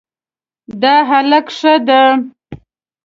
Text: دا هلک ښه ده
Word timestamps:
دا 0.81 0.95
هلک 1.09 1.47
ښه 1.57 1.73
ده 1.87 2.01